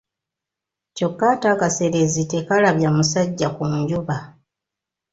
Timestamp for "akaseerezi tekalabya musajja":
1.53-3.47